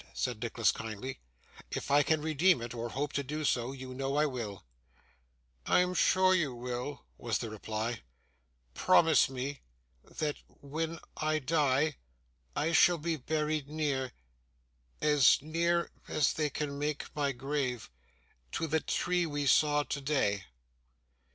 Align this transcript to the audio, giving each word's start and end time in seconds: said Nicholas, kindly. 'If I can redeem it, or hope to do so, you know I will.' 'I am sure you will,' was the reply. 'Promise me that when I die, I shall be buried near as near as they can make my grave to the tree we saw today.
said 0.15 0.41
Nicholas, 0.41 0.71
kindly. 0.71 1.19
'If 1.69 1.91
I 1.91 2.01
can 2.01 2.23
redeem 2.23 2.59
it, 2.59 2.73
or 2.73 2.89
hope 2.89 3.13
to 3.13 3.21
do 3.23 3.45
so, 3.45 3.71
you 3.71 3.93
know 3.93 4.15
I 4.15 4.25
will.' 4.25 4.63
'I 5.67 5.79
am 5.79 5.93
sure 5.93 6.33
you 6.33 6.55
will,' 6.55 7.05
was 7.19 7.37
the 7.37 7.51
reply. 7.51 8.01
'Promise 8.73 9.29
me 9.29 9.59
that 10.03 10.37
when 10.47 10.97
I 11.17 11.37
die, 11.37 11.97
I 12.55 12.71
shall 12.71 12.97
be 12.97 13.15
buried 13.15 13.69
near 13.69 14.13
as 15.01 15.39
near 15.39 15.91
as 16.07 16.33
they 16.33 16.49
can 16.49 16.79
make 16.79 17.15
my 17.15 17.31
grave 17.31 17.91
to 18.53 18.65
the 18.65 18.79
tree 18.81 19.27
we 19.27 19.45
saw 19.45 19.83
today. 19.83 20.45